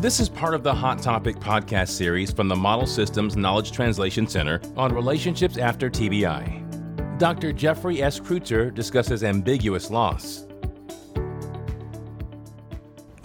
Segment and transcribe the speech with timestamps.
[0.00, 4.26] This is part of the Hot Topic podcast series from the Model Systems Knowledge Translation
[4.26, 7.18] Center on relationships after TBI.
[7.18, 7.52] Dr.
[7.52, 8.18] Jeffrey S.
[8.18, 10.46] Kreutzer discusses ambiguous loss.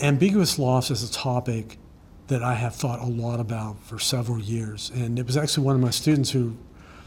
[0.00, 1.76] Ambiguous loss is a topic
[2.28, 4.92] that I have thought a lot about for several years.
[4.94, 6.56] And it was actually one of my students who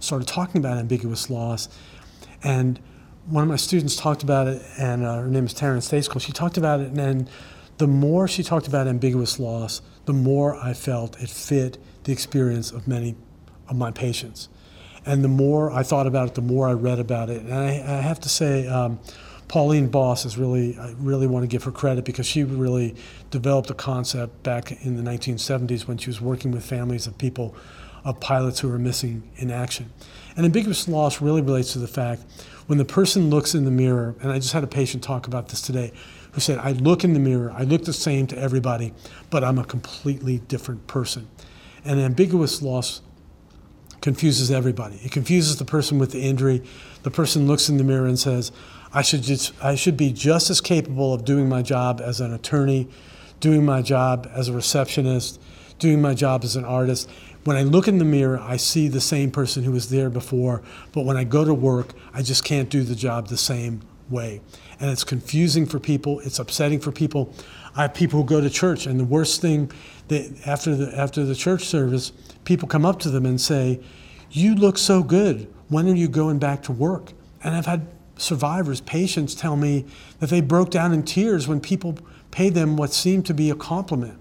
[0.00, 1.70] started talking about ambiguous loss.
[2.42, 2.78] And
[3.24, 6.20] one of my students talked about it, and uh, her name is Taryn Stejskal.
[6.20, 7.30] She talked about it, and, and
[7.78, 12.70] the more she talked about ambiguous loss, the more I felt it fit the experience
[12.70, 13.16] of many
[13.68, 14.48] of my patients.
[15.04, 17.42] And the more I thought about it, the more I read about it.
[17.42, 18.98] And I, I have to say, um,
[19.48, 22.96] Pauline Boss is really, I really want to give her credit because she really
[23.30, 27.54] developed a concept back in the 1970s when she was working with families of people,
[28.06, 29.92] of pilots who are missing in action.
[30.36, 32.22] And ambiguous loss really relates to the fact
[32.66, 35.48] when the person looks in the mirror, and I just had a patient talk about
[35.48, 35.92] this today,
[36.32, 38.94] who said, I look in the mirror, I look the same to everybody,
[39.28, 41.28] but I'm a completely different person.
[41.84, 43.02] And ambiguous loss
[44.02, 45.00] confuses everybody.
[45.02, 46.62] It confuses the person with the injury.
[47.02, 48.52] The person looks in the mirror and says,
[48.92, 52.32] I should, just, I should be just as capable of doing my job as an
[52.32, 52.88] attorney,
[53.40, 55.40] doing my job as a receptionist,
[55.78, 57.10] doing my job as an artist.
[57.44, 60.62] When I look in the mirror, I see the same person who was there before,
[60.92, 64.40] but when I go to work, I just can't do the job the same way.
[64.80, 67.32] And it's confusing for people, it's upsetting for people.
[67.76, 69.70] I have people who go to church, and the worst thing
[70.08, 72.12] that after the, after the church service,
[72.44, 73.80] people come up to them and say,
[74.30, 75.52] You look so good.
[75.68, 77.12] When are you going back to work?
[77.42, 77.86] And I've had
[78.18, 79.84] survivors, patients tell me
[80.20, 81.98] that they broke down in tears when people
[82.30, 84.18] paid them what seemed to be a compliment.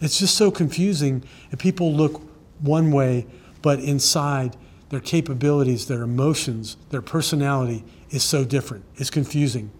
[0.00, 1.22] It's just so confusing.
[1.50, 2.22] And people look
[2.60, 3.26] one way,
[3.62, 4.56] but inside,
[4.90, 8.84] their capabilities, their emotions, their personality is so different.
[8.96, 9.70] It's confusing.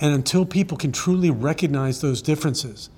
[0.00, 2.90] And until people can truly recognize those differences,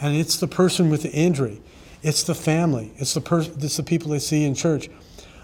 [0.00, 1.60] and it's the person with the injury,
[2.02, 4.88] it's the family, it's the person, it's the people they see in church.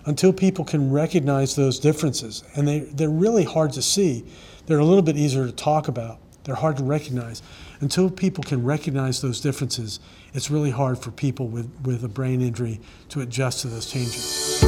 [0.04, 4.24] Until people can recognize those differences, and they, they're really hard to see,
[4.66, 6.18] they're a little bit easier to talk about.
[6.44, 7.42] They're hard to recognize.
[7.82, 9.98] Until people can recognize those differences,
[10.34, 14.62] it's really hard for people with, with a brain injury to adjust to those changes.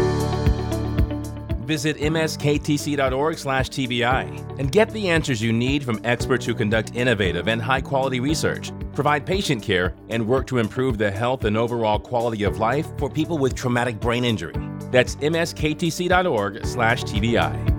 [1.64, 7.46] Visit msktc.org slash TBI and get the answers you need from experts who conduct innovative
[7.46, 12.42] and high-quality research, provide patient care, and work to improve the health and overall quality
[12.42, 14.54] of life for people with traumatic brain injury.
[14.90, 17.73] That's msktc.org/tbi.